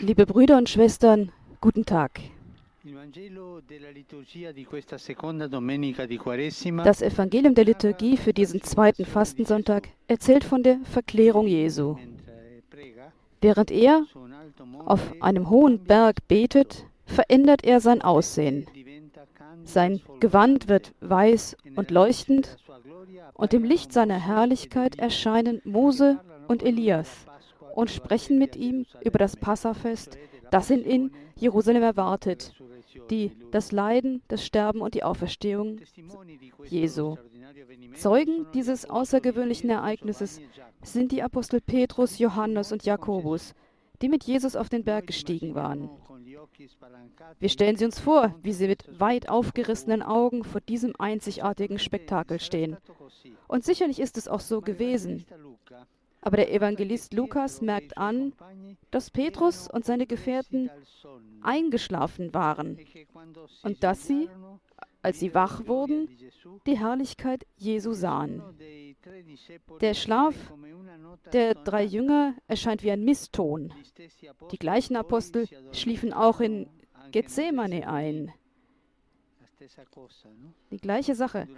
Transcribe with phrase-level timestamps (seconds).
[0.00, 2.20] Liebe Brüder und Schwestern, guten Tag.
[6.84, 11.96] Das Evangelium der Liturgie für diesen zweiten Fastensonntag erzählt von der Verklärung Jesu.
[13.40, 14.04] Während er
[14.84, 18.66] auf einem hohen Berg betet, verändert er sein Aussehen.
[19.64, 22.58] Sein Gewand wird weiß e und leuchtend,
[23.34, 27.26] und im Licht seiner Herrlichkeit erscheinen Mose und Elias
[27.74, 30.18] und che sprechen mit ihm über das Passafest,
[30.50, 32.54] das ihn in Jerusalem erwartet,
[33.10, 35.78] die das Leiden, das Sterben und die Auferstehung
[36.68, 37.16] Jesu.
[37.96, 40.40] Zeugen dieses außergewöhnlichen Ereignisses
[40.82, 43.54] sind die Apostel Petrus, Johannes und Jakobus,
[44.00, 45.88] die mit Jesus auf den Berg gestiegen waren.
[47.38, 52.40] Wir stellen sie uns vor, wie sie mit weit aufgerissenen Augen vor diesem einzigartigen Spektakel
[52.40, 52.76] stehen.
[53.48, 55.24] Und sicherlich ist es auch so gewesen.
[56.20, 58.32] Aber der Evangelist Lukas merkt an,
[58.90, 60.70] dass Petrus und seine Gefährten
[61.42, 62.78] eingeschlafen waren
[63.62, 64.28] und dass sie,
[65.02, 66.08] als sie wach wurden,
[66.66, 68.42] die Herrlichkeit Jesu sahen.
[69.80, 70.34] Der Schlaf
[71.32, 73.72] der drei Jünger erscheint wie ein Misston.
[74.50, 76.68] Die gleichen Apostel schliefen auch in
[77.10, 78.32] Gethsemane ein.
[80.70, 81.48] Die gleiche Sache.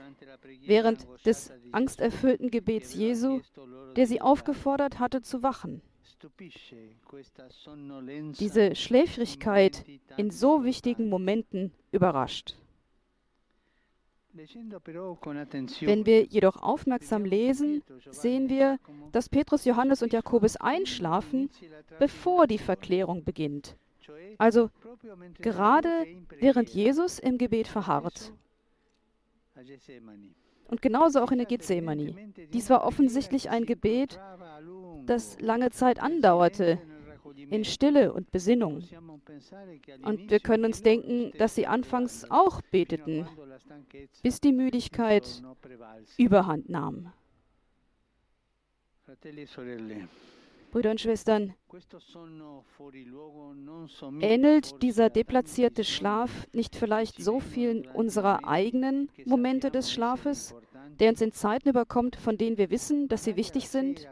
[0.67, 3.41] Während des angsterfüllten Gebets Jesu,
[3.97, 5.81] der sie aufgefordert hatte zu wachen.
[8.39, 9.84] Diese Schläfrigkeit
[10.17, 12.56] in so wichtigen Momenten überrascht.
[14.34, 18.78] Wenn wir jedoch aufmerksam lesen, sehen wir,
[19.12, 21.50] dass Petrus, Johannes und Jakobus einschlafen,
[21.98, 23.76] bevor die Verklärung beginnt.
[24.38, 24.70] Also
[25.38, 25.88] gerade
[26.41, 28.32] während Jesus im Gebet verharrt.
[30.66, 32.32] Und genauso auch in der Gethsemane.
[32.52, 34.19] Dies war offensichtlich ein Gebet,
[35.06, 36.80] das lange Zeit andauerte,
[37.50, 38.82] in Stille und Besinnung.
[40.02, 43.26] Und wir können uns denken, dass sie anfangs auch beteten,
[44.22, 45.42] bis die Müdigkeit
[46.16, 47.12] überhand nahm.
[50.70, 51.54] Brüder und Schwestern,
[54.20, 60.53] ähnelt dieser deplatzierte Schlaf nicht vielleicht so vielen unserer eigenen Momente des Schlafes,
[60.98, 64.09] der uns in Zeiten überkommt, von denen wir wissen, dass sie wichtig sind?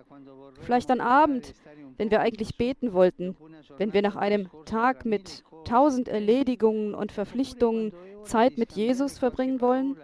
[0.61, 1.53] Vielleicht am Abend,
[1.97, 3.37] wenn wir eigentlich beten wollten,
[3.79, 7.93] wenn wir nach einem Tag mit tausend Erledigungen und Verpflichtungen
[8.25, 9.97] Zeit mit Jesus verbringen wollen?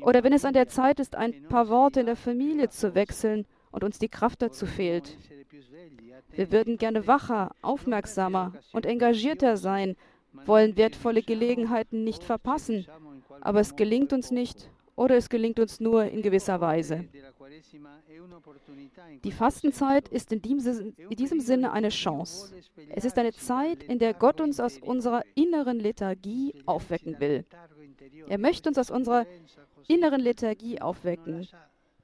[0.00, 3.46] Oder wenn es an der Zeit ist, ein paar Worte in der Familie zu wechseln
[3.70, 5.16] und uns die Kraft dazu fehlt?
[6.32, 9.96] Wir würden gerne wacher, aufmerksamer und engagierter sein,
[10.44, 12.86] wollen wertvolle Gelegenheiten nicht verpassen,
[13.40, 17.04] aber es gelingt uns nicht oder es gelingt uns nur in gewisser Weise.
[19.24, 22.54] Die Fastenzeit ist in diesem Sinne eine Chance.
[22.90, 27.44] Es ist eine Zeit, in der Gott uns aus unserer inneren Lethargie aufwecken will.
[28.28, 29.26] Er möchte uns aus unserer
[29.88, 31.48] inneren Lethargie aufwecken.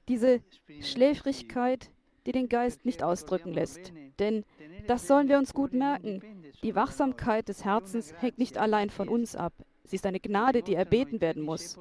[0.07, 0.41] Diese
[0.81, 1.89] Schläfrigkeit,
[2.25, 3.93] die den Geist nicht ausdrücken lässt.
[4.19, 4.45] Denn
[4.87, 6.21] das sollen wir uns gut merken.
[6.61, 9.53] Die Wachsamkeit des Herzens hängt nicht allein von uns ab.
[9.85, 11.77] Sie ist eine Gnade, die erbeten werden muss.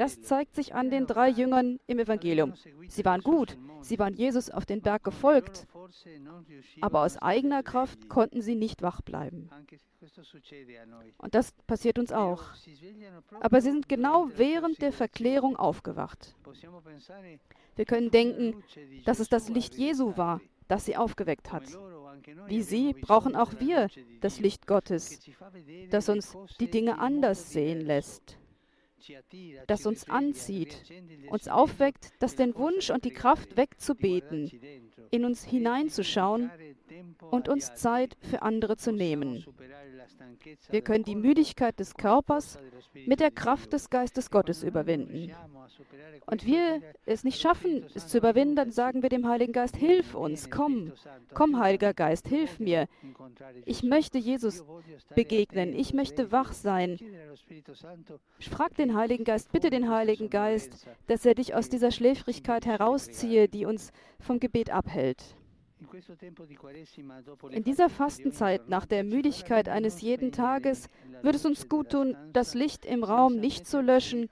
[0.00, 2.54] Das zeigt sich an den drei Jüngern im Evangelium.
[2.88, 5.66] Sie waren gut, sie waren Jesus auf den Berg gefolgt,
[6.80, 9.50] aber aus eigener Kraft konnten sie nicht wach bleiben.
[11.18, 12.44] Und das passiert uns auch.
[13.40, 16.34] Aber sie sind genau während der Verklärung aufgewacht.
[17.76, 18.64] Wir können denken,
[19.04, 21.64] dass es das Licht Jesu war, das sie aufgeweckt hat.
[22.46, 23.88] Wie sie brauchen auch wir
[24.22, 25.20] das Licht Gottes,
[25.90, 28.39] das uns die Dinge anders sehen lässt,
[29.66, 30.76] das uns anzieht,
[31.30, 34.50] uns aufweckt, das den Wunsch und die Kraft wegzubeten,
[35.10, 36.50] in uns hineinzuschauen
[37.30, 39.44] und uns Zeit für andere zu nehmen.
[40.70, 42.58] Wir können die Müdigkeit des Körpers
[43.06, 45.32] mit der Kraft des Geistes Gottes überwinden.
[46.26, 50.14] Und wir es nicht schaffen, es zu überwinden, dann sagen wir dem Heiligen Geist, hilf
[50.14, 50.92] uns, komm,
[51.34, 52.86] komm, Heiliger Geist, hilf mir.
[53.64, 54.64] Ich möchte Jesus
[55.14, 56.98] begegnen, ich möchte wach sein.
[58.38, 63.48] Frag den Heiligen Geist, bitte den Heiligen Geist, dass er dich aus dieser Schläfrigkeit herausziehe,
[63.48, 65.36] die uns vom Gebet abhält.
[67.50, 70.88] In dieser Fastenzeit nach der Müdigkeit eines jeden Tages
[71.22, 74.28] wird es uns gut tun, das Licht im Raum nicht zu löschen,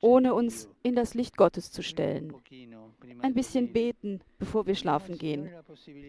[0.00, 2.34] ohne uns in das Licht Gottes zu stellen.
[3.20, 5.50] Ein bisschen beten, bevor wir schlafen gehen.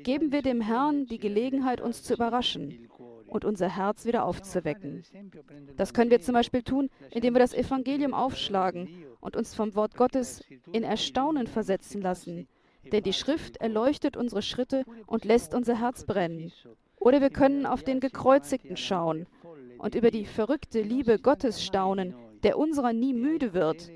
[0.04, 2.90] Geben wir dem Herrn die Gelegenheit, uns zu überraschen
[3.28, 5.04] und unser Herz wieder aufzuwecken.
[5.75, 9.95] Das können wir zum Beispiel tun, indem wir das Evangelium aufschlagen und uns vom Wort
[9.95, 12.48] Gottes in Erstaunen versetzen lassen,
[12.92, 16.51] Denn die Schrift erleuchtet unsere Schritte und lässt unser Herz brennen.
[17.00, 19.28] Oder wir können auf den Gekreuzigten schauen
[19.78, 23.89] und über die verrückte Liebe Gottes staunen, der unserer nie müde wird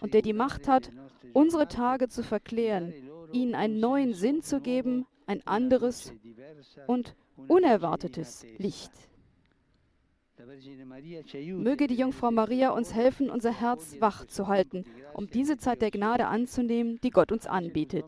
[0.00, 0.90] und der die Macht hat,
[1.32, 2.92] unsere Tage zu verklären,
[3.32, 6.12] ihnen einen neuen Sinn zu geben, ein anderes
[6.86, 7.14] und
[7.48, 8.92] unerwartetes Licht.
[11.56, 14.84] Möge die Jungfrau Maria uns helfen, unser Herz wach zu halten,
[15.14, 18.06] um diese Zeit der Gnade anzunehmen, die Gott uns anbietet.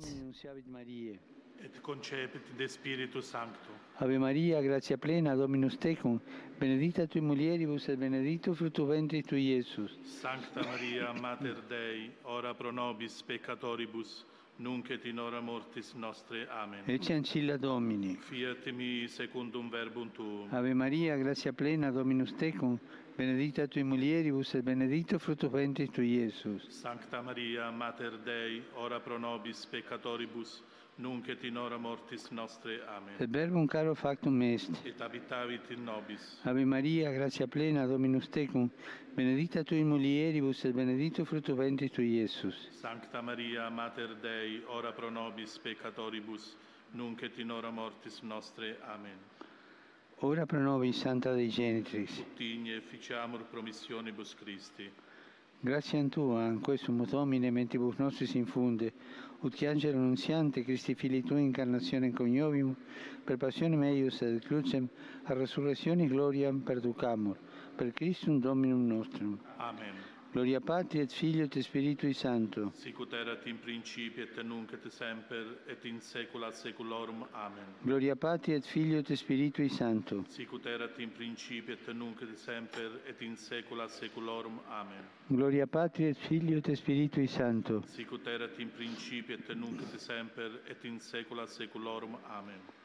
[1.64, 3.70] et concepit de Spiritu Sancto.
[3.98, 6.20] Ave Maria, grazia plena, Dominus tecum,
[6.58, 9.98] benedicta tui mulieribus et benedictus fructus ventris tui, Iesus.
[10.20, 16.46] Sancta Maria, Mater Dei, ora pro nobis peccatoribus, nunc et in hora mortis nostre.
[16.48, 16.82] Amen.
[16.86, 18.16] Ecce ancilla Domini.
[18.16, 20.48] Fiat mi secundum verbum tuum.
[20.50, 22.78] Ave Maria, grazia plena, Dominus tecum,
[23.16, 26.66] benedicta tui mulieribus et benedictus fructus ventris tui, Iesus.
[26.68, 30.62] Sancta Maria, Mater Dei, ora pro nobis peccatoribus,
[30.96, 32.80] nunc et in hora mortis nostre.
[32.88, 33.14] Amen.
[33.18, 34.70] Et verbum caro factum est.
[34.84, 36.38] Et habitavit in nobis.
[36.44, 38.70] Ave Maria, grazia plena, Dominus tecum,
[39.14, 42.68] benedicta tui mulieribus et benedictus fructus ventris tui, Iesus.
[42.80, 46.56] Sancta Maria, Mater Dei, ora pro nobis peccatoribus,
[46.92, 48.76] nunc et in hora mortis nostre.
[48.86, 49.33] Amen.
[50.26, 52.24] Ora pro nobis, Santa Dei Genitrix.
[52.34, 54.90] Tigne ficiamur promissionibus Christi.
[55.60, 58.94] Grazie Tua, in questo Domine, mentibus nostris infunde,
[59.40, 62.74] ut che angelo nunziante, Christi Fili Tui, incarnazione coniovium,
[63.22, 64.88] per passionem eius et crucem,
[65.24, 67.36] a resurrezione gloriam perducamur,
[67.76, 69.38] per Christum Dominum nostrum.
[69.58, 70.13] Amen.
[70.34, 72.72] Gloria Patri et Filio et Spiritui Sancto.
[72.74, 77.24] Sicut erat in principio et nunc et semper et in saecula saeculorum.
[77.34, 77.64] Amen.
[77.84, 80.24] Gloria Patri et Filio et Spiritui Sancto.
[80.26, 84.58] Sicut erat in principio et nunc et semper et in saecula saeculorum.
[84.70, 85.06] Amen.
[85.28, 87.84] Gloria Patri et Filio et Spiritui Sancto.
[87.86, 92.18] Sicut erat in principio et nunc et semper et in saecula saeculorum.
[92.26, 92.83] Amen.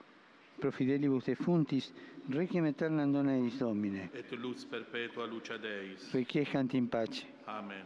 [0.60, 1.94] Pro fidelibus defuntis,
[2.30, 4.10] requiem aeternam dona eis Domine.
[4.14, 6.12] Et lux perpetua luce Deis.
[6.14, 7.26] Requiescant in pace.
[7.48, 7.86] Amen.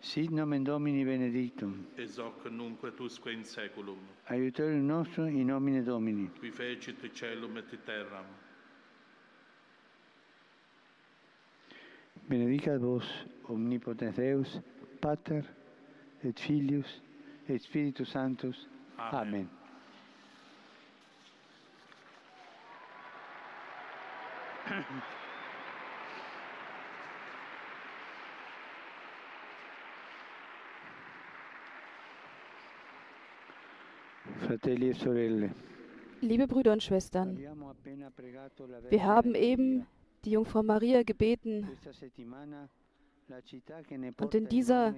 [0.00, 1.86] Sit nomen Domini benedictum.
[1.98, 3.98] Es hoc nunc et usque in saeculum.
[4.28, 6.30] Aiutorium nostrum in nomine Domini.
[6.40, 8.24] Qui fecit celum et terram.
[12.28, 13.04] Benedicat vos
[13.48, 14.60] omnipotens Deus,
[15.00, 15.42] Pater
[16.22, 17.02] et Filius
[17.48, 18.68] et Spiritus Sanctus.
[18.96, 19.28] Amen.
[19.28, 19.59] Amen.
[36.22, 39.86] Liebe Brüder und Schwestern, wir haben eben
[40.24, 41.68] die Jungfrau Maria gebeten.
[44.20, 44.94] Und in dieser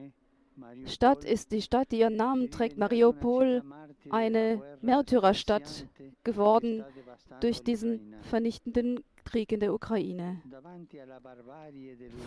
[0.87, 3.63] Stadt ist die Stadt, die ihren Namen trägt, Mariupol,
[4.11, 5.87] eine Märtyrerstadt
[6.25, 6.85] geworden
[7.41, 10.43] durch diesen vernichtenden Krieg in der Ukraine.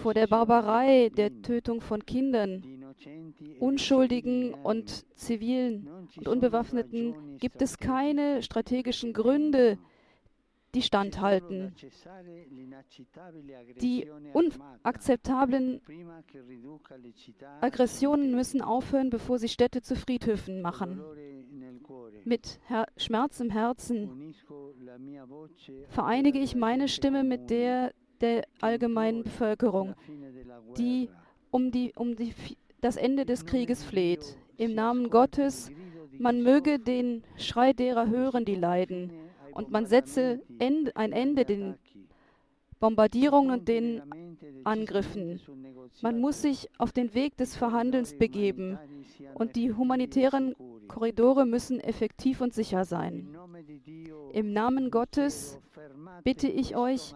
[0.01, 2.63] Vor der Barbarei der Tötung von Kindern,
[3.59, 5.87] Unschuldigen und Zivilen
[6.17, 9.77] und Unbewaffneten gibt es keine strategischen Gründe,
[10.75, 11.73] die standhalten.
[13.81, 15.81] Die unakzeptablen
[17.61, 21.01] Aggressionen müssen aufhören, bevor sie Städte zu Friedhöfen machen.
[22.25, 24.33] Mit Her Schmerz im Herzen
[25.89, 29.93] vereinige ich meine Stimme mit der der allgemeinen Bevölkerung,
[30.77, 31.09] die
[31.51, 32.33] um, die, um die,
[32.81, 34.37] das Ende des Krieges fleht.
[34.57, 35.69] Im Namen Gottes,
[36.17, 39.11] man möge den Schrei derer hören, die leiden,
[39.53, 41.75] und man setze Ende, ein Ende den
[42.79, 44.01] Bombardierungen und den
[44.63, 45.41] Angriffen.
[46.01, 48.77] Man muss sich auf den Weg des Verhandelns begeben
[49.33, 50.55] und die humanitären
[50.87, 53.37] Korridore müssen effektiv und sicher sein.
[54.33, 55.59] Im Namen Gottes
[56.23, 57.13] bitte ich euch,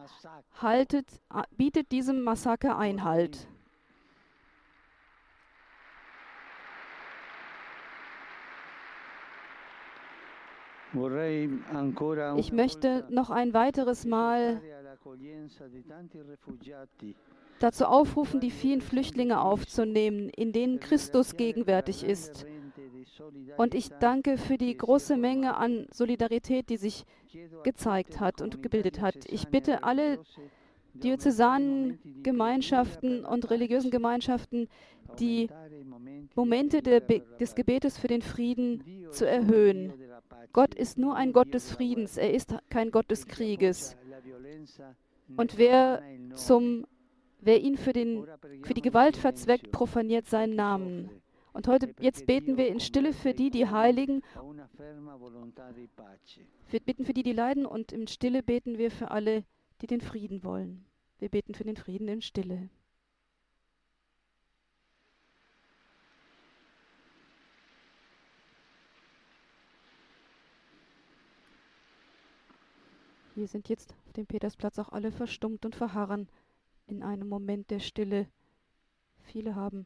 [0.61, 1.05] haltet,
[1.57, 3.47] bietet diesem Massaker Einhalt.
[12.37, 14.61] Ich möchte noch ein weiteres Mal
[17.59, 22.45] dazu aufrufen, die vielen Flüchtlinge aufzunehmen, in denen Christus gegenwärtig ist.
[23.57, 27.05] Und ich danke für die große Menge an Solidarität, die sich
[27.63, 29.15] gezeigt hat und gebildet hat.
[29.27, 30.19] Ich bitte alle
[30.93, 34.67] diözesanen Gemeinschaften und religiösen Gemeinschaften,
[35.19, 35.49] die
[36.35, 39.93] Momente Be des Gebetes für den Frieden zu erhöhen.
[40.51, 43.95] Gott ist nur ein Gott des Friedens, er ist kein Gott des Krieges.
[45.37, 46.01] Und wer,
[46.33, 46.85] zum,
[47.39, 48.25] wer ihn für, den,
[48.63, 51.09] für die Gewalt verzweckt, profaniert seinen Namen.
[51.51, 54.21] Und heute, jetzt beten wir in Stille für die, die Heiligen.
[56.69, 59.43] Wir beten für die, die leiden und in Stille beten wir für alle,
[59.81, 60.85] die den Frieden wollen.
[61.17, 62.69] Wir beten für den Frieden in Stille.
[73.35, 76.27] Hier sind jetzt auf dem Petersplatz auch alle verstummt und verharren
[76.87, 78.27] in einem Moment der Stille.
[79.21, 79.85] Viele haben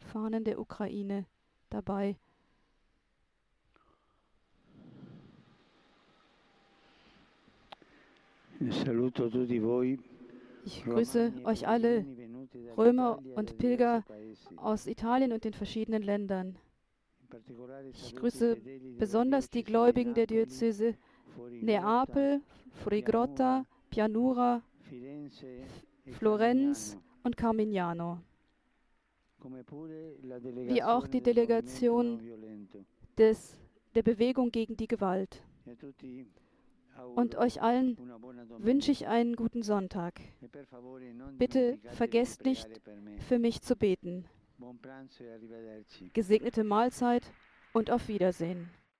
[0.00, 1.26] Fahnen der Ukraine
[1.68, 2.16] dabei.
[10.64, 12.04] Ich grüße euch alle,
[12.76, 14.04] Römer und Pilger
[14.56, 16.58] aus Italien und den verschiedenen Ländern.
[17.92, 18.56] Ich grüße
[18.98, 20.96] besonders die Gläubigen der Diözese
[21.62, 22.42] Neapel,
[22.72, 24.62] Frigrotta, Pianura,
[26.18, 28.20] Florenz und Carmignano,
[29.42, 32.20] wie auch die Delegation
[33.18, 33.58] des,
[33.94, 35.42] der Bewegung gegen die Gewalt.
[37.14, 37.96] Und euch allen
[38.58, 40.20] wünsche ich einen guten Sonntag.
[41.38, 42.68] Bitte vergesst nicht,
[43.28, 44.26] für mich zu beten.
[46.12, 47.32] Gesegnete Mahlzeit
[47.72, 48.68] und auf Wiedersehen.